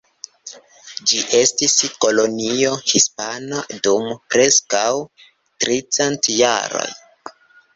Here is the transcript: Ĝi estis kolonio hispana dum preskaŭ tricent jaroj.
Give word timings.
Ĝi 1.09 1.19
estis 1.39 1.75
kolonio 2.05 2.71
hispana 2.93 3.61
dum 3.89 4.09
preskaŭ 4.37 4.83
tricent 5.65 6.35
jaroj. 6.39 6.87